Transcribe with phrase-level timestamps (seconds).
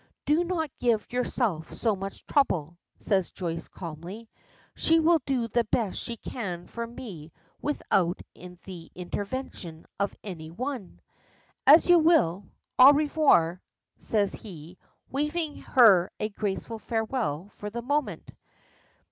[0.25, 4.29] Do not give yourself so much trouble," says Joyce calmly.
[4.75, 7.31] "She will do the best she can for me
[7.61, 11.01] without the intervention of any one."
[11.67, 12.47] "As you will,
[12.79, 13.61] au revoir!"
[13.99, 14.79] says he,
[15.11, 18.27] waving her a graceful farewell for the moment.